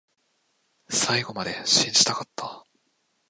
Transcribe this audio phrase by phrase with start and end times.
[0.89, 2.65] 最後まで信じたかった